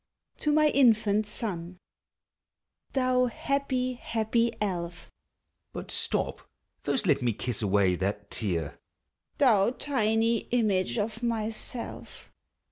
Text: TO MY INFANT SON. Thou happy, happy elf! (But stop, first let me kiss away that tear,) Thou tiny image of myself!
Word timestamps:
TO 0.39 0.51
MY 0.51 0.69
INFANT 0.69 1.27
SON. 1.27 1.77
Thou 2.93 3.25
happy, 3.27 3.93
happy 3.93 4.51
elf! 4.59 5.11
(But 5.73 5.91
stop, 5.91 6.41
first 6.81 7.05
let 7.05 7.21
me 7.21 7.33
kiss 7.33 7.61
away 7.61 7.95
that 7.97 8.31
tear,) 8.31 8.79
Thou 9.37 9.69
tiny 9.69 10.37
image 10.49 10.97
of 10.97 11.21
myself! 11.21 12.31